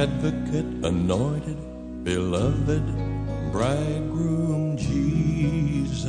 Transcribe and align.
Advocate, 0.00 0.64
anointed, 0.82 1.58
beloved, 2.04 2.82
bridegroom 3.52 4.78
Jesus. 4.78 6.06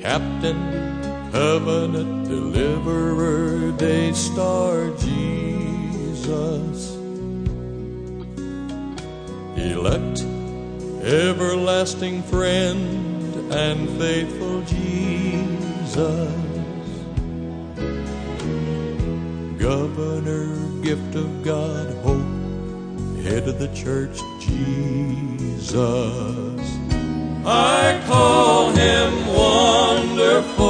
Captain, 0.00 1.32
covenant, 1.32 2.28
deliverer, 2.28 3.72
day 3.72 4.12
star 4.12 4.90
Jesus. 4.98 6.94
Elect, 9.56 10.20
everlasting 11.02 12.22
friend, 12.22 13.52
and 13.52 13.88
faithful 13.98 14.62
Jesus. 14.62 16.49
Governor, 19.60 20.56
gift 20.80 21.14
of 21.16 21.44
God, 21.44 21.94
hope, 22.02 22.24
head 23.22 23.46
of 23.46 23.58
the 23.58 23.68
church, 23.74 24.18
Jesus. 24.40 25.76
I 27.44 28.02
call 28.06 28.70
him 28.70 29.26
wonderful. 29.26 30.64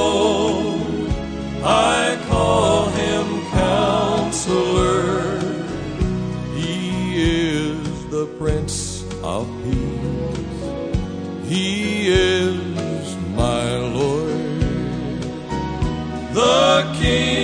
I 1.64 2.18
call 2.28 2.88
him 2.88 3.46
counselor. 3.52 5.38
He 6.56 7.22
is 7.22 8.06
the 8.08 8.26
Prince 8.40 9.04
of 9.22 9.46
Peace. 9.62 10.64
He 11.48 12.08
is 12.08 13.16
my 13.36 13.76
Lord, 13.76 15.20
the 16.34 16.92
King 16.98 17.39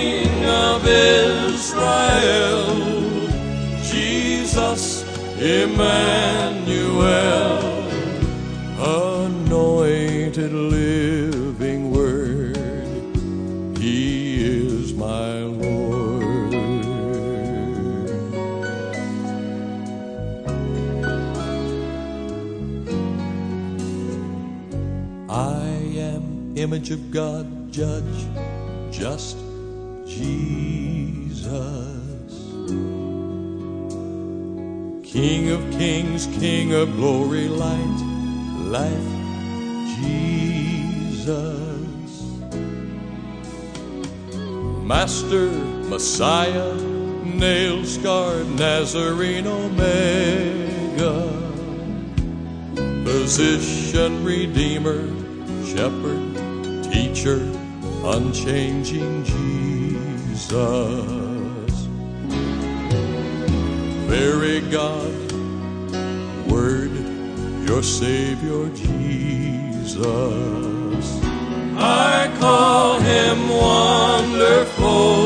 Israel. 1.67 2.63
Jesus, 3.83 5.03
Emmanuel, 5.37 6.79
anointed 8.79 10.53
living 10.53 11.91
word. 11.91 12.55
He 13.77 14.45
is 14.45 14.93
my 14.93 15.41
Lord. 15.43 16.55
I 25.29 25.67
am 25.99 26.55
image 26.57 26.91
of 26.91 27.11
God, 27.11 27.73
judge, 27.73 28.25
just 28.89 29.37
Jesus. 30.05 31.26
King 35.17 35.49
of 35.49 35.71
kings, 35.71 36.27
King 36.37 36.73
of 36.73 36.95
glory, 36.95 37.47
light, 37.47 37.99
life, 38.69 39.09
Jesus. 39.97 41.37
Master, 44.83 45.49
Messiah, 45.89 46.75
nail 47.23 47.83
scarred 47.83 48.47
Nazarene 48.49 49.47
Omega. 49.47 51.27
Physician, 53.03 54.23
Redeemer, 54.23 55.07
Shepherd, 55.65 56.83
Teacher, 56.91 57.39
unchanging 58.03 59.23
Jesus. 59.23 61.16
Very 64.07 64.61
God, 64.61 65.13
Word, 66.49 66.91
your 67.67 67.83
Savior 67.83 68.69
Jesus. 68.69 70.05
I 71.75 72.33
call 72.39 72.99
him 73.01 73.49
wonderful. 73.49 75.16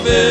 Of 0.00 0.06
Israel, 0.06 0.29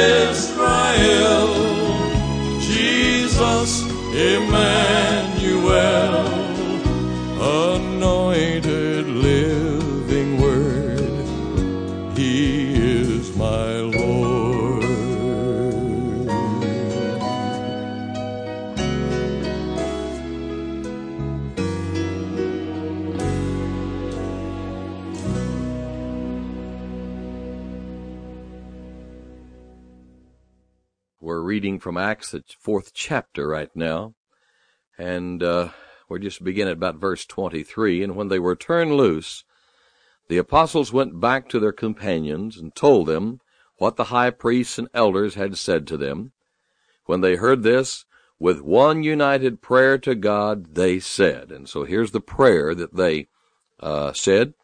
We're 31.29 31.41
reading 31.41 31.79
from 31.79 31.95
Acts, 31.95 32.31
the 32.31 32.43
fourth 32.59 32.91
chapter 32.91 33.47
right 33.47 33.69
now, 33.75 34.15
and 34.97 35.43
uh, 35.43 35.69
we're 36.09 36.17
just 36.17 36.43
beginning 36.43 36.71
at 36.71 36.77
about 36.77 36.95
verse 36.95 37.23
23. 37.23 38.03
And 38.03 38.15
when 38.15 38.29
they 38.29 38.39
were 38.39 38.55
turned 38.55 38.95
loose, 38.95 39.43
the 40.27 40.39
apostles 40.39 40.91
went 40.91 41.19
back 41.19 41.47
to 41.49 41.59
their 41.59 41.71
companions 41.71 42.57
and 42.57 42.73
told 42.73 43.05
them 43.05 43.41
what 43.77 43.95
the 43.95 44.05
high 44.05 44.31
priests 44.31 44.79
and 44.79 44.87
elders 44.91 45.35
had 45.35 45.55
said 45.55 45.85
to 45.89 45.97
them. 45.97 46.31
When 47.05 47.21
they 47.21 47.35
heard 47.35 47.61
this, 47.61 48.05
with 48.39 48.61
one 48.61 49.03
united 49.03 49.61
prayer 49.61 49.99
to 49.99 50.15
God, 50.15 50.73
they 50.73 50.99
said, 50.99 51.51
and 51.51 51.69
so 51.69 51.83
here's 51.83 52.09
the 52.09 52.21
prayer 52.21 52.73
that 52.73 52.95
they 52.95 53.27
uh, 53.79 54.13
said. 54.13 54.55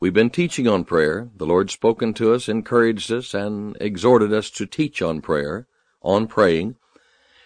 We've 0.00 0.12
been 0.12 0.30
teaching 0.30 0.68
on 0.68 0.84
prayer. 0.84 1.30
The 1.36 1.46
Lord 1.46 1.70
spoken 1.70 2.14
to 2.14 2.34
us, 2.34 2.48
encouraged 2.48 3.10
us, 3.12 3.32
and 3.32 3.76
exhorted 3.80 4.32
us 4.32 4.50
to 4.50 4.66
teach 4.66 5.00
on 5.00 5.20
prayer, 5.20 5.66
on 6.02 6.26
praying. 6.26 6.76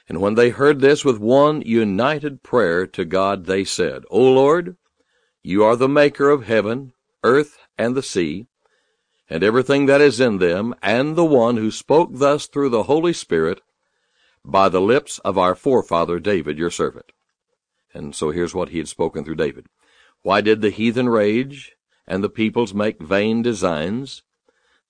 And 0.08 0.20
when 0.20 0.34
they 0.34 0.50
heard 0.50 0.80
this 0.80 1.04
with 1.04 1.18
one 1.18 1.60
united 1.62 2.42
prayer 2.42 2.86
to 2.86 3.04
God, 3.04 3.44
they 3.44 3.64
said, 3.64 4.04
O 4.10 4.20
Lord, 4.20 4.76
you 5.42 5.62
are 5.62 5.76
the 5.76 5.88
maker 5.88 6.30
of 6.30 6.46
heaven, 6.46 6.92
earth, 7.22 7.58
and 7.76 7.94
the 7.94 8.02
sea, 8.02 8.46
and 9.28 9.44
everything 9.44 9.86
that 9.86 10.00
is 10.00 10.18
in 10.18 10.38
them, 10.38 10.74
and 10.82 11.14
the 11.14 11.24
one 11.24 11.58
who 11.58 11.70
spoke 11.70 12.10
thus 12.12 12.46
through 12.46 12.70
the 12.70 12.84
Holy 12.84 13.12
Spirit 13.12 13.60
by 14.44 14.70
the 14.70 14.80
lips 14.80 15.18
of 15.20 15.36
our 15.36 15.54
forefather 15.54 16.18
David, 16.18 16.56
your 16.56 16.70
servant. 16.70 17.12
And 17.92 18.14
so 18.14 18.30
here's 18.30 18.54
what 18.54 18.70
he 18.70 18.78
had 18.78 18.88
spoken 18.88 19.24
through 19.24 19.36
David. 19.36 19.66
Why 20.22 20.40
did 20.40 20.62
the 20.62 20.70
heathen 20.70 21.08
rage? 21.08 21.76
And 22.08 22.24
the 22.24 22.30
peoples 22.30 22.74
make 22.74 23.00
vain 23.00 23.42
designs. 23.42 24.22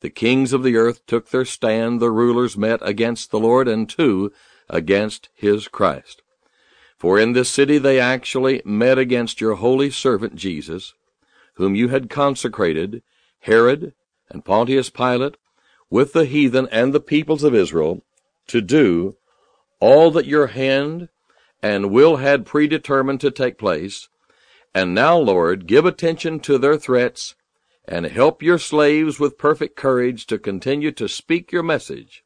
The 0.01 0.09
kings 0.09 0.53
of 0.53 0.63
the 0.63 0.77
earth 0.77 1.05
took 1.07 1.29
their 1.29 1.45
stand, 1.45 2.01
the 2.01 2.11
rulers 2.11 2.57
met 2.57 2.79
against 2.83 3.31
the 3.31 3.41
Lord, 3.41 3.67
and 3.67 3.89
two 3.89 4.33
against 4.71 5.29
his 5.35 5.67
Christ. 5.67 6.23
For 6.97 7.19
in 7.19 7.33
this 7.33 7.51
city 7.51 7.79
they 7.79 7.99
actually 8.01 8.63
met 8.65 8.99
against 8.99 9.41
your 9.41 9.57
holy 9.57 9.91
servant 9.91 10.37
Jesus, 10.37 10.95
whom 11.55 11.75
you 11.75 11.89
had 11.89 12.09
consecrated, 12.09 13.03
Herod 13.41 13.93
and 14.31 14.45
Pontius 14.45 14.89
Pilate, 14.89 15.37
with 15.91 16.13
the 16.13 16.25
heathen 16.25 16.69
and 16.71 16.93
the 16.93 17.01
peoples 17.01 17.43
of 17.43 17.55
Israel, 17.55 18.05
to 18.47 18.61
do 18.61 19.17
all 19.81 20.11
that 20.13 20.27
your 20.27 20.49
hand 20.49 21.09
and 21.63 21.91
will 21.91 22.17
had 22.17 22.47
predetermined 22.47 23.21
to 23.21 23.31
take 23.31 23.59
place, 23.59 24.09
and 24.75 24.95
now, 24.95 25.17
Lord, 25.17 25.67
give 25.67 25.87
attention 25.87 26.41
to 26.41 26.59
their 26.59 26.77
threats 26.77 27.35
and 27.87 28.07
help 28.07 28.43
your 28.43 28.59
slaves 28.59 29.19
with 29.19 29.39
perfect 29.39 29.77
courage 29.77 30.27
to 30.27 30.39
continue 30.39 30.93
to 30.93 31.09
speak 31.09 31.51
your 31.51 31.63
message 31.63 32.23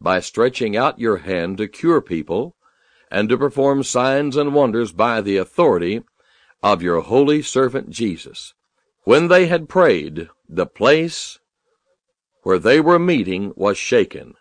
by 0.00 0.20
stretching 0.20 0.76
out 0.76 0.98
your 0.98 1.18
hand 1.18 1.58
to 1.58 1.66
cure 1.66 2.00
people 2.00 2.54
and 3.10 3.28
to 3.28 3.38
perform 3.38 3.82
signs 3.82 4.36
and 4.36 4.54
wonders 4.54 4.92
by 4.92 5.20
the 5.20 5.36
authority 5.36 6.02
of 6.62 6.82
your 6.82 7.00
holy 7.00 7.42
servant 7.42 7.90
Jesus. 7.90 8.54
When 9.02 9.28
they 9.28 9.46
had 9.46 9.68
prayed, 9.68 10.28
the 10.48 10.66
place 10.66 11.38
where 12.42 12.58
they 12.58 12.80
were 12.80 12.98
meeting 12.98 13.52
was 13.56 13.76
shaken, 13.76 14.34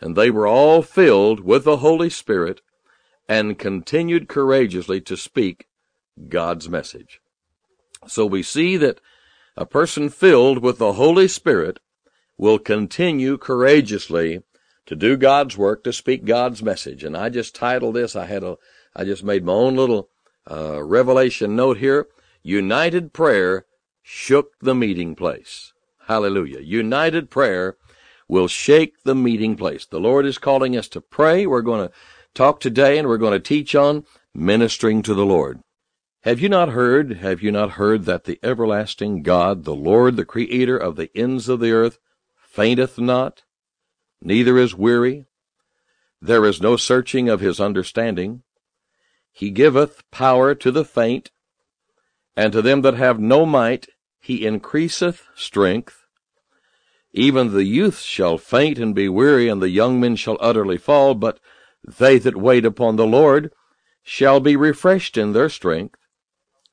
and 0.00 0.14
they 0.14 0.30
were 0.30 0.46
all 0.46 0.82
filled 0.82 1.40
with 1.40 1.64
the 1.64 1.78
Holy 1.78 2.10
Spirit 2.10 2.60
and 3.28 3.58
continued 3.58 4.28
courageously 4.28 5.00
to 5.02 5.16
speak 5.16 5.66
God's 6.28 6.68
message. 6.68 7.20
So 8.06 8.26
we 8.26 8.42
see 8.42 8.76
that 8.76 9.00
a 9.56 9.66
person 9.66 10.08
filled 10.08 10.62
with 10.62 10.78
the 10.78 10.94
Holy 10.94 11.28
Spirit 11.28 11.80
will 12.38 12.58
continue 12.58 13.36
courageously 13.36 14.42
to 14.86 14.96
do 14.96 15.16
God's 15.16 15.56
work, 15.56 15.84
to 15.84 15.92
speak 15.92 16.24
God's 16.24 16.62
message. 16.62 17.04
And 17.04 17.16
I 17.16 17.28
just 17.28 17.54
titled 17.54 17.94
this, 17.94 18.16
I 18.16 18.26
had 18.26 18.42
a, 18.42 18.56
I 18.96 19.04
just 19.04 19.22
made 19.22 19.44
my 19.44 19.52
own 19.52 19.76
little, 19.76 20.08
uh, 20.50 20.82
revelation 20.82 21.54
note 21.54 21.78
here. 21.78 22.08
United 22.42 23.12
prayer 23.12 23.66
shook 24.02 24.58
the 24.60 24.74
meeting 24.74 25.14
place. 25.14 25.72
Hallelujah. 26.06 26.60
United 26.60 27.30
prayer 27.30 27.76
will 28.26 28.48
shake 28.48 29.02
the 29.04 29.14
meeting 29.14 29.56
place. 29.56 29.84
The 29.86 30.00
Lord 30.00 30.24
is 30.24 30.38
calling 30.38 30.76
us 30.76 30.88
to 30.88 31.00
pray. 31.00 31.46
We're 31.46 31.62
going 31.62 31.88
to 31.88 31.94
talk 32.34 32.60
today 32.60 32.98
and 32.98 33.06
we're 33.06 33.18
going 33.18 33.32
to 33.32 33.40
teach 33.40 33.74
on 33.74 34.04
ministering 34.34 35.02
to 35.02 35.14
the 35.14 35.26
Lord. 35.26 35.60
Have 36.22 36.38
you 36.38 36.50
not 36.50 36.68
heard, 36.68 37.12
have 37.14 37.42
you 37.42 37.50
not 37.50 37.72
heard 37.72 38.04
that 38.04 38.24
the 38.24 38.38
everlasting 38.42 39.22
God, 39.22 39.64
the 39.64 39.74
Lord, 39.74 40.16
the 40.16 40.26
Creator 40.26 40.76
of 40.76 40.96
the 40.96 41.10
ends 41.14 41.48
of 41.48 41.60
the 41.60 41.72
earth, 41.72 41.98
fainteth 42.36 42.98
not, 42.98 43.42
neither 44.20 44.58
is 44.58 44.74
weary? 44.74 45.24
There 46.20 46.44
is 46.44 46.60
no 46.60 46.76
searching 46.76 47.30
of 47.30 47.40
his 47.40 47.58
understanding. 47.58 48.42
He 49.32 49.48
giveth 49.48 50.02
power 50.10 50.54
to 50.56 50.70
the 50.70 50.84
faint, 50.84 51.30
and 52.36 52.52
to 52.52 52.60
them 52.60 52.82
that 52.82 52.94
have 52.94 53.18
no 53.18 53.46
might 53.46 53.88
he 54.20 54.44
increaseth 54.44 55.22
strength. 55.34 56.04
Even 57.12 57.54
the 57.54 57.64
youth 57.64 58.00
shall 58.00 58.36
faint 58.36 58.78
and 58.78 58.94
be 58.94 59.08
weary, 59.08 59.48
and 59.48 59.62
the 59.62 59.70
young 59.70 59.98
men 59.98 60.16
shall 60.16 60.36
utterly 60.38 60.76
fall, 60.76 61.14
but 61.14 61.40
they 61.82 62.18
that 62.18 62.36
wait 62.36 62.66
upon 62.66 62.96
the 62.96 63.06
Lord 63.06 63.54
shall 64.02 64.38
be 64.38 64.54
refreshed 64.54 65.16
in 65.16 65.32
their 65.32 65.48
strength. 65.48 65.96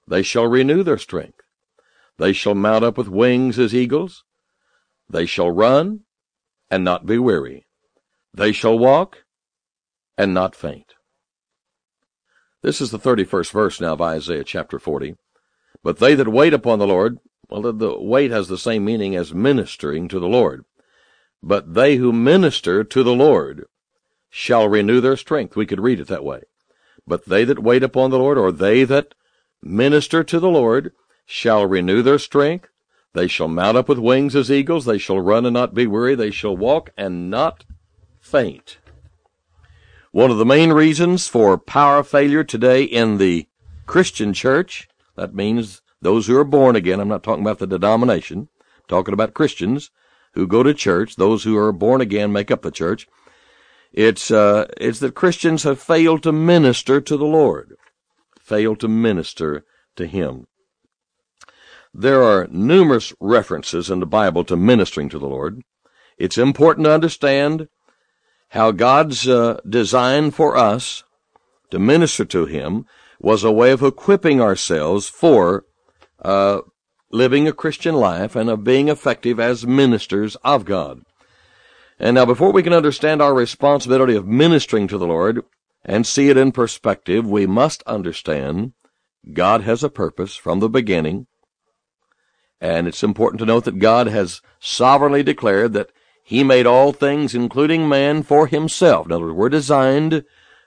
They 0.07 0.23
shall 0.23 0.47
renew 0.47 0.83
their 0.83 0.97
strength. 0.97 1.41
They 2.17 2.33
shall 2.33 2.55
mount 2.55 2.83
up 2.83 2.97
with 2.97 3.09
wings 3.09 3.59
as 3.59 3.75
eagles. 3.75 4.23
They 5.09 5.25
shall 5.25 5.51
run 5.51 6.01
and 6.69 6.83
not 6.83 7.05
be 7.05 7.17
weary. 7.17 7.67
They 8.33 8.51
shall 8.51 8.77
walk 8.77 9.23
and 10.17 10.33
not 10.33 10.55
faint. 10.55 10.93
This 12.63 12.81
is 12.81 12.91
the 12.91 12.99
31st 12.99 13.51
verse 13.51 13.81
now 13.81 13.93
of 13.93 14.01
Isaiah 14.01 14.43
chapter 14.43 14.79
40. 14.79 15.15
But 15.83 15.99
they 15.99 16.15
that 16.15 16.27
wait 16.27 16.53
upon 16.53 16.79
the 16.79 16.87
Lord, 16.87 17.19
well, 17.49 17.61
the 17.61 17.97
wait 17.99 18.31
has 18.31 18.47
the 18.47 18.57
same 18.57 18.83
meaning 18.83 19.15
as 19.15 19.33
ministering 19.33 20.07
to 20.09 20.19
the 20.19 20.27
Lord. 20.27 20.65
But 21.41 21.75
they 21.75 21.97
who 21.97 22.11
minister 22.11 22.83
to 22.83 23.03
the 23.03 23.13
Lord 23.13 23.65
shall 24.29 24.67
renew 24.67 24.99
their 24.99 25.15
strength. 25.15 25.55
We 25.55 25.65
could 25.65 25.79
read 25.79 25.99
it 25.99 26.07
that 26.07 26.25
way. 26.25 26.41
But 27.05 27.25
they 27.25 27.45
that 27.45 27.59
wait 27.59 27.83
upon 27.83 28.09
the 28.09 28.19
Lord, 28.19 28.37
or 28.37 28.51
they 28.51 28.83
that 28.83 29.13
minister 29.61 30.23
to 30.23 30.39
the 30.39 30.49
Lord 30.49 30.93
shall 31.25 31.65
renew 31.65 32.01
their 32.01 32.19
strength. 32.19 32.69
They 33.13 33.27
shall 33.27 33.47
mount 33.47 33.77
up 33.77 33.89
with 33.89 33.97
wings 33.99 34.35
as 34.35 34.51
eagles. 34.51 34.85
They 34.85 34.97
shall 34.97 35.19
run 35.19 35.45
and 35.45 35.53
not 35.53 35.73
be 35.73 35.87
weary. 35.87 36.15
They 36.15 36.31
shall 36.31 36.55
walk 36.55 36.91
and 36.97 37.29
not 37.29 37.65
faint. 38.19 38.77
One 40.11 40.31
of 40.31 40.37
the 40.37 40.45
main 40.45 40.71
reasons 40.71 41.27
for 41.27 41.57
power 41.57 42.03
failure 42.03 42.43
today 42.43 42.83
in 42.83 43.17
the 43.17 43.47
Christian 43.85 44.33
church, 44.33 44.87
that 45.15 45.35
means 45.35 45.81
those 46.01 46.27
who 46.27 46.37
are 46.37 46.43
born 46.43 46.75
again, 46.75 46.99
I'm 46.99 47.07
not 47.07 47.23
talking 47.23 47.43
about 47.43 47.59
the 47.59 47.67
denomination, 47.67 48.49
I'm 48.59 48.83
talking 48.87 49.13
about 49.13 49.33
Christians 49.33 49.91
who 50.33 50.47
go 50.47 50.63
to 50.63 50.73
church, 50.73 51.15
those 51.15 51.43
who 51.43 51.57
are 51.57 51.71
born 51.71 52.01
again 52.01 52.31
make 52.31 52.51
up 52.51 52.61
the 52.61 52.71
church. 52.71 53.07
It's, 53.91 54.29
uh, 54.29 54.67
it's 54.77 54.99
that 54.99 55.15
Christians 55.15 55.63
have 55.63 55.79
failed 55.79 56.23
to 56.23 56.31
minister 56.31 57.01
to 57.01 57.17
the 57.17 57.25
Lord 57.25 57.75
fail 58.47 58.75
to 58.77 58.87
minister 58.87 59.65
to 59.97 60.07
him. 60.07 60.47
There 61.93 62.23
are 62.23 62.47
numerous 62.51 63.13
references 63.19 63.89
in 63.89 63.99
the 63.99 64.05
Bible 64.05 64.43
to 64.45 64.55
ministering 64.55 65.09
to 65.09 65.19
the 65.19 65.27
Lord. 65.27 65.63
It's 66.17 66.37
important 66.37 66.85
to 66.85 66.93
understand 66.93 67.67
how 68.49 68.71
God's 68.71 69.27
uh, 69.27 69.59
design 69.67 70.31
for 70.31 70.55
us 70.55 71.03
to 71.71 71.79
minister 71.79 72.23
to 72.25 72.45
Him 72.45 72.85
was 73.19 73.43
a 73.43 73.51
way 73.51 73.71
of 73.71 73.83
equipping 73.83 74.39
ourselves 74.39 75.09
for 75.09 75.65
uh, 76.23 76.61
living 77.11 77.47
a 77.47 77.53
Christian 77.53 77.95
life 77.95 78.35
and 78.35 78.49
of 78.49 78.63
being 78.63 78.87
effective 78.89 79.39
as 79.39 79.65
ministers 79.67 80.35
of 80.43 80.65
God. 80.65 81.01
And 81.99 82.15
now, 82.15 82.25
before 82.25 82.51
we 82.51 82.63
can 82.63 82.73
understand 82.73 83.21
our 83.21 83.33
responsibility 83.33 84.15
of 84.15 84.27
ministering 84.27 84.87
to 84.87 84.99
the 84.99 85.07
Lord, 85.07 85.43
and 85.83 86.05
see 86.05 86.29
it 86.29 86.37
in 86.37 86.51
perspective, 86.51 87.25
we 87.25 87.45
must 87.45 87.83
understand 87.83 88.73
God 89.33 89.61
has 89.61 89.83
a 89.83 89.89
purpose 89.89 90.35
from 90.35 90.59
the 90.59 90.69
beginning. 90.69 91.27
And 92.59 92.87
it's 92.87 93.03
important 93.03 93.39
to 93.39 93.45
note 93.45 93.65
that 93.65 93.79
God 93.79 94.07
has 94.07 94.41
sovereignly 94.59 95.23
declared 95.23 95.73
that 95.73 95.91
He 96.23 96.43
made 96.43 96.65
all 96.65 96.91
things, 96.91 97.35
including 97.35 97.87
man, 97.87 98.23
for 98.23 98.47
Himself. 98.47 99.05
In 99.05 99.11
other 99.11 99.25
words, 99.25 99.35
we're 99.35 99.49
designed 99.49 100.23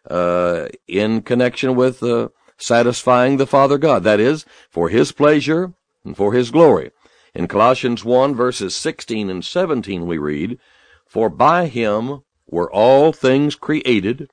uh, 0.08 0.68
in 0.86 1.22
connection 1.22 1.74
with 1.74 2.02
uh, 2.02 2.28
satisfying 2.56 3.36
the 3.36 3.46
Father 3.46 3.78
God. 3.78 4.04
That 4.04 4.20
is, 4.20 4.44
for 4.70 4.88
His 4.88 5.12
pleasure 5.12 5.72
and 6.04 6.16
for 6.16 6.32
His 6.32 6.50
glory. 6.50 6.92
In 7.34 7.46
Colossians 7.46 8.04
1 8.04 8.34
verses 8.34 8.74
16 8.74 9.30
and 9.30 9.44
17 9.44 10.06
we 10.06 10.18
read, 10.18 10.58
For 11.06 11.28
by 11.28 11.66
Him 11.66 12.22
were 12.46 12.70
all 12.70 13.12
things 13.12 13.54
created, 13.54 14.30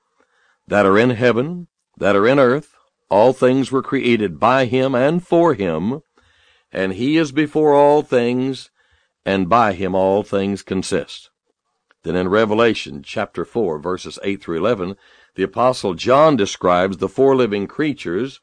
that 0.67 0.85
are 0.85 0.97
in 0.97 1.11
heaven, 1.11 1.67
that 1.97 2.15
are 2.15 2.27
in 2.27 2.39
earth, 2.39 2.73
all 3.09 3.33
things 3.33 3.71
were 3.71 3.81
created 3.81 4.39
by 4.39 4.65
him 4.65 4.93
and 4.93 5.25
for 5.25 5.53
him, 5.53 6.01
and 6.71 6.93
he 6.93 7.17
is 7.17 7.31
before 7.31 7.73
all 7.73 8.01
things, 8.01 8.69
and 9.25 9.47
by 9.47 9.73
him 9.73 9.95
all 9.95 10.23
things 10.23 10.61
consist. 10.61 11.29
Then 12.03 12.15
in 12.15 12.29
Revelation 12.29 13.01
chapter 13.03 13.45
4, 13.45 13.79
verses 13.79 14.19
8 14.23 14.41
through 14.41 14.57
11, 14.57 14.95
the 15.35 15.43
apostle 15.43 15.93
John 15.93 16.35
describes 16.35 16.97
the 16.97 17.09
four 17.09 17.35
living 17.35 17.67
creatures 17.67 18.39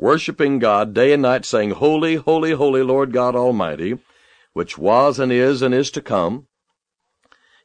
worshiping 0.00 0.58
God 0.58 0.94
day 0.94 1.12
and 1.12 1.22
night, 1.22 1.44
saying, 1.44 1.72
Holy, 1.72 2.16
holy, 2.16 2.52
holy 2.52 2.82
Lord 2.82 3.12
God 3.12 3.36
Almighty, 3.36 3.98
which 4.54 4.78
was 4.78 5.18
and 5.18 5.30
is 5.30 5.60
and 5.60 5.74
is 5.74 5.90
to 5.92 6.00
come. 6.00 6.46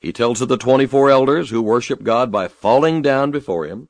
He 0.02 0.12
tells 0.12 0.42
of 0.42 0.50
the 0.50 0.58
twenty-four 0.58 1.10
elders 1.10 1.50
who 1.50 1.62
worship 1.62 2.04
God 2.04 2.32
by 2.32 2.48
falling 2.48 3.02
down 3.02 3.32
before 3.32 3.66
him, 3.66 3.88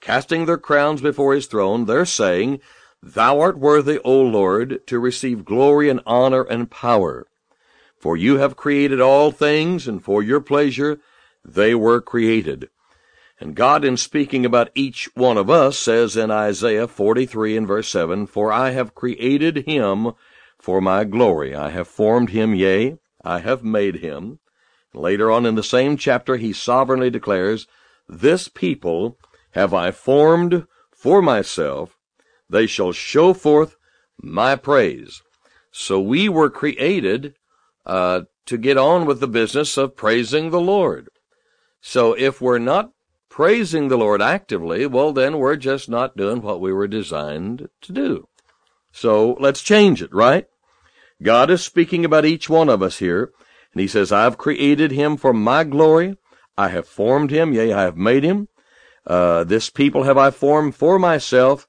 casting 0.00 0.46
their 0.46 0.58
crowns 0.58 1.00
before 1.00 1.34
his 1.34 1.46
throne, 1.46 1.84
they're 1.84 2.04
saying, 2.04 2.60
Thou 3.02 3.40
art 3.40 3.58
worthy, 3.58 3.98
O 4.04 4.20
Lord, 4.20 4.86
to 4.86 4.98
receive 4.98 5.44
glory 5.44 5.88
and 5.88 6.00
honor 6.04 6.42
and 6.42 6.70
power. 6.70 7.26
For 7.98 8.16
you 8.16 8.38
have 8.38 8.56
created 8.56 9.00
all 9.00 9.30
things, 9.30 9.86
and 9.86 10.02
for 10.02 10.22
your 10.22 10.40
pleasure 10.40 11.00
they 11.44 11.74
were 11.74 12.00
created. 12.00 12.68
And 13.40 13.54
God, 13.54 13.84
in 13.86 13.96
speaking 13.96 14.44
about 14.44 14.70
each 14.74 15.08
one 15.14 15.38
of 15.38 15.48
us, 15.48 15.78
says 15.78 16.14
in 16.14 16.30
Isaiah 16.30 16.86
43 16.86 17.56
and 17.56 17.66
verse 17.66 17.88
7, 17.88 18.26
For 18.26 18.52
I 18.52 18.70
have 18.70 18.94
created 18.94 19.66
him 19.66 20.12
for 20.58 20.82
my 20.82 21.04
glory. 21.04 21.54
I 21.54 21.70
have 21.70 21.88
formed 21.88 22.30
him, 22.30 22.54
yea, 22.54 22.98
I 23.24 23.38
have 23.38 23.64
made 23.64 23.96
him. 23.96 24.40
Later 24.92 25.30
on 25.30 25.46
in 25.46 25.54
the 25.54 25.62
same 25.62 25.96
chapter, 25.96 26.36
he 26.36 26.52
sovereignly 26.52 27.08
declares, 27.08 27.66
This 28.06 28.48
people 28.48 29.16
have 29.52 29.74
I 29.74 29.90
formed 29.90 30.66
for 30.90 31.20
myself. 31.22 31.98
They 32.48 32.66
shall 32.66 32.92
show 32.92 33.32
forth 33.32 33.76
my 34.20 34.56
praise. 34.56 35.22
So 35.70 36.00
we 36.00 36.28
were 36.28 36.50
created 36.50 37.34
uh, 37.86 38.22
to 38.46 38.58
get 38.58 38.76
on 38.76 39.06
with 39.06 39.20
the 39.20 39.28
business 39.28 39.76
of 39.76 39.96
praising 39.96 40.50
the 40.50 40.60
Lord. 40.60 41.08
So 41.80 42.12
if 42.12 42.40
we're 42.40 42.58
not 42.58 42.92
praising 43.28 43.88
the 43.88 43.96
Lord 43.96 44.20
actively, 44.20 44.86
well, 44.86 45.12
then 45.12 45.38
we're 45.38 45.56
just 45.56 45.88
not 45.88 46.16
doing 46.16 46.42
what 46.42 46.60
we 46.60 46.72
were 46.72 46.88
designed 46.88 47.68
to 47.80 47.92
do. 47.92 48.28
So 48.92 49.36
let's 49.40 49.62
change 49.62 50.02
it, 50.02 50.12
right? 50.12 50.46
God 51.22 51.50
is 51.50 51.62
speaking 51.62 52.04
about 52.04 52.24
each 52.24 52.50
one 52.50 52.68
of 52.68 52.82
us 52.82 52.98
here, 52.98 53.32
and 53.72 53.80
He 53.80 53.86
says, 53.86 54.10
I've 54.10 54.38
created 54.38 54.90
him 54.90 55.16
for 55.16 55.32
my 55.32 55.64
glory. 55.64 56.16
I 56.58 56.68
have 56.68 56.88
formed 56.88 57.30
him, 57.30 57.52
yea, 57.52 57.72
I 57.72 57.82
have 57.82 57.96
made 57.96 58.24
him. 58.24 58.48
Uh, 59.06 59.44
this 59.44 59.70
people 59.70 60.04
have 60.04 60.18
I 60.18 60.30
formed 60.30 60.74
for 60.74 60.98
myself, 60.98 61.66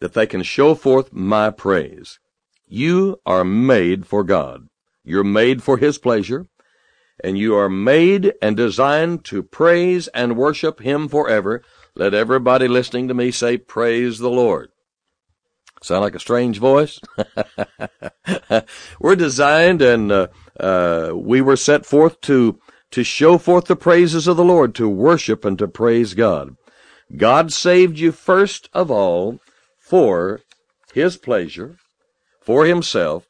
that 0.00 0.14
they 0.14 0.26
can 0.26 0.42
show 0.42 0.74
forth 0.74 1.12
my 1.12 1.50
praise. 1.50 2.18
You 2.66 3.20
are 3.24 3.44
made 3.44 4.06
for 4.06 4.24
God. 4.24 4.68
You're 5.04 5.24
made 5.24 5.62
for 5.62 5.78
His 5.78 5.98
pleasure 5.98 6.48
and 7.22 7.38
you 7.38 7.54
are 7.56 7.68
made 7.68 8.34
and 8.42 8.56
designed 8.56 9.24
to 9.26 9.42
praise 9.42 10.08
and 10.08 10.36
worship 10.36 10.80
Him 10.80 11.08
forever. 11.08 11.62
Let 11.94 12.14
everybody 12.14 12.68
listening 12.68 13.08
to 13.08 13.14
me 13.14 13.30
say, 13.30 13.58
Praise 13.58 14.18
the 14.18 14.30
Lord. 14.30 14.70
Sound 15.82 16.02
like 16.02 16.14
a 16.14 16.20
strange 16.20 16.58
voice? 16.58 17.00
we're 19.00 19.16
designed 19.16 19.82
and 19.82 20.12
uh, 20.12 20.28
uh, 20.58 21.12
we 21.14 21.40
were 21.40 21.56
set 21.56 21.84
forth 21.84 22.20
to 22.22 22.60
to 22.92 23.04
show 23.04 23.38
forth 23.38 23.66
the 23.66 23.76
praises 23.76 24.26
of 24.26 24.36
the 24.36 24.44
Lord, 24.44 24.74
to 24.76 24.88
worship 24.88 25.44
and 25.44 25.58
to 25.58 25.68
praise 25.68 26.14
God. 26.14 26.56
God 27.16 27.52
saved 27.52 27.98
you 27.98 28.12
first 28.12 28.70
of 28.72 28.90
all 28.90 29.40
for 29.78 30.40
His 30.94 31.16
pleasure, 31.16 31.76
for 32.40 32.64
Himself, 32.64 33.26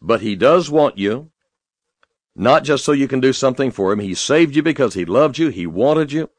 but 0.00 0.22
He 0.22 0.34
does 0.34 0.70
want 0.70 0.98
you 0.98 1.32
not 2.34 2.64
just 2.64 2.84
so 2.84 2.92
you 2.92 3.08
can 3.08 3.20
do 3.20 3.32
something 3.32 3.70
for 3.70 3.92
him. 3.92 3.98
He 3.98 4.14
saved 4.14 4.56
you 4.56 4.62
because 4.62 4.94
he 4.94 5.04
loved 5.04 5.38
you. 5.38 5.48
He 5.48 5.66
wanted 5.66 6.12
you. 6.12 6.30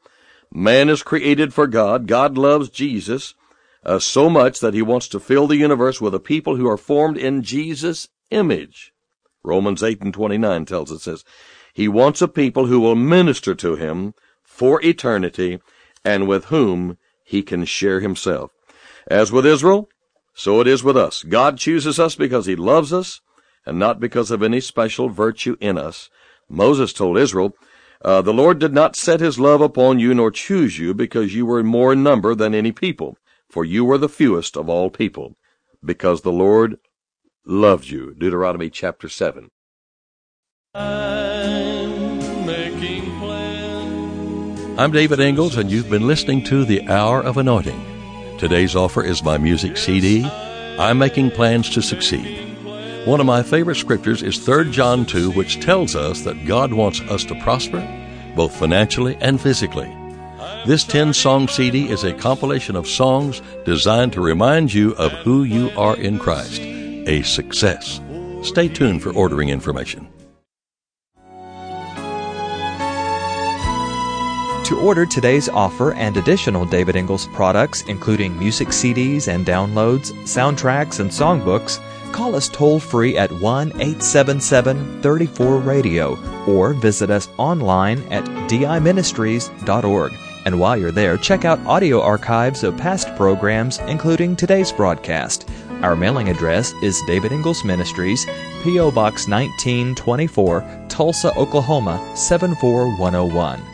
Man 0.52 0.88
is 0.88 1.02
created 1.02 1.54
for 1.54 1.66
God. 1.66 2.06
God 2.06 2.36
loves 2.36 2.68
Jesus 2.68 3.34
uh, 3.84 3.98
so 3.98 4.28
much 4.28 4.60
that 4.60 4.74
he 4.74 4.82
wants 4.82 5.08
to 5.08 5.20
fill 5.20 5.46
the 5.46 5.56
universe 5.56 6.00
with 6.00 6.14
a 6.14 6.20
people 6.20 6.56
who 6.56 6.68
are 6.68 6.76
formed 6.76 7.16
in 7.16 7.42
Jesus' 7.42 8.08
image. 8.30 8.92
Romans 9.42 9.82
8 9.82 10.02
and 10.02 10.14
29 10.14 10.64
tells 10.64 10.90
us 10.90 11.04
this. 11.04 11.24
He 11.74 11.88
wants 11.88 12.22
a 12.22 12.28
people 12.28 12.66
who 12.66 12.78
will 12.78 12.94
minister 12.94 13.54
to 13.56 13.74
him 13.74 14.14
for 14.44 14.80
eternity 14.82 15.58
and 16.04 16.28
with 16.28 16.46
whom 16.46 16.98
he 17.24 17.42
can 17.42 17.64
share 17.64 17.98
himself. 17.98 18.52
As 19.08 19.32
with 19.32 19.44
Israel, 19.44 19.88
so 20.34 20.60
it 20.60 20.68
is 20.68 20.84
with 20.84 20.96
us. 20.96 21.24
God 21.24 21.58
chooses 21.58 21.98
us 21.98 22.14
because 22.14 22.46
he 22.46 22.54
loves 22.54 22.92
us 22.92 23.20
and 23.66 23.76
not 23.76 23.98
because 23.98 24.30
of 24.30 24.42
any 24.42 24.60
special 24.60 25.08
virtue 25.08 25.56
in 25.60 25.76
us. 25.76 26.10
Moses 26.48 26.92
told 26.92 27.18
Israel, 27.18 27.56
uh, 28.02 28.22
The 28.22 28.32
Lord 28.32 28.60
did 28.60 28.72
not 28.72 28.94
set 28.94 29.18
his 29.18 29.40
love 29.40 29.60
upon 29.60 29.98
you 29.98 30.14
nor 30.14 30.30
choose 30.30 30.78
you 30.78 30.94
because 30.94 31.34
you 31.34 31.44
were 31.44 31.64
more 31.64 31.92
in 31.92 32.04
number 32.04 32.36
than 32.36 32.54
any 32.54 32.70
people, 32.70 33.18
for 33.48 33.64
you 33.64 33.84
were 33.84 33.98
the 33.98 34.08
fewest 34.08 34.56
of 34.56 34.68
all 34.68 34.90
people, 34.90 35.36
because 35.84 36.20
the 36.20 36.32
Lord 36.32 36.76
loved 37.44 37.88
you. 37.88 38.14
Deuteronomy 38.14 38.70
chapter 38.70 39.08
7. 39.08 39.50
I'm 44.76 44.90
David 44.90 45.20
Ingles, 45.20 45.56
and 45.56 45.70
you've 45.70 45.88
been 45.88 46.08
listening 46.08 46.42
to 46.44 46.64
The 46.64 46.88
Hour 46.88 47.22
of 47.22 47.36
Anointing. 47.36 48.38
Today's 48.38 48.74
offer 48.74 49.04
is 49.04 49.22
my 49.22 49.38
music 49.38 49.76
CD, 49.76 50.24
I'm 50.24 50.98
Making 50.98 51.30
Plans 51.30 51.70
to 51.70 51.80
Succeed. 51.80 52.56
One 53.06 53.20
of 53.20 53.26
my 53.26 53.44
favorite 53.44 53.76
scriptures 53.76 54.20
is 54.24 54.44
3 54.44 54.72
John 54.72 55.06
2, 55.06 55.30
which 55.30 55.60
tells 55.60 55.94
us 55.94 56.22
that 56.22 56.44
God 56.44 56.72
wants 56.72 57.00
us 57.02 57.22
to 57.26 57.40
prosper, 57.40 57.86
both 58.34 58.56
financially 58.56 59.16
and 59.20 59.40
physically. 59.40 59.96
This 60.66 60.82
10 60.82 61.12
song 61.12 61.46
CD 61.46 61.88
is 61.88 62.02
a 62.02 62.12
compilation 62.12 62.74
of 62.74 62.88
songs 62.88 63.42
designed 63.64 64.12
to 64.14 64.20
remind 64.20 64.74
you 64.74 64.96
of 64.96 65.12
who 65.12 65.44
you 65.44 65.70
are 65.76 65.96
in 65.96 66.18
Christ, 66.18 66.60
a 66.60 67.22
success. 67.22 68.00
Stay 68.42 68.66
tuned 68.66 69.04
for 69.04 69.12
ordering 69.12 69.50
information. 69.50 70.08
To 74.64 74.80
order 74.80 75.04
today's 75.04 75.50
offer 75.50 75.92
and 75.92 76.16
additional 76.16 76.64
David 76.64 76.96
Ingles 76.96 77.26
products, 77.26 77.82
including 77.82 78.38
music 78.38 78.68
CDs 78.68 79.28
and 79.28 79.44
downloads, 79.44 80.12
soundtracks, 80.22 81.00
and 81.00 81.10
songbooks, 81.10 81.80
call 82.12 82.34
us 82.34 82.48
toll 82.48 82.80
free 82.80 83.18
at 83.18 83.30
1 83.30 83.68
877 83.72 85.02
34 85.02 85.58
Radio 85.58 86.16
or 86.46 86.72
visit 86.72 87.10
us 87.10 87.28
online 87.36 88.00
at 88.10 88.24
diministries.org. 88.48 90.12
And 90.46 90.58
while 90.58 90.78
you're 90.78 90.90
there, 90.90 91.18
check 91.18 91.44
out 91.44 91.60
audio 91.66 92.00
archives 92.00 92.64
of 92.64 92.78
past 92.78 93.14
programs, 93.16 93.80
including 93.80 94.34
today's 94.34 94.72
broadcast. 94.72 95.46
Our 95.82 95.94
mailing 95.94 96.30
address 96.30 96.72
is 96.82 97.02
David 97.06 97.32
Ingles 97.32 97.64
Ministries, 97.64 98.24
P.O. 98.62 98.90
Box 98.92 99.28
1924, 99.28 100.86
Tulsa, 100.88 101.36
Oklahoma 101.36 101.98
74101. 102.16 103.73